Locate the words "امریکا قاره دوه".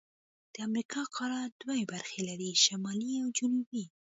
0.67-1.75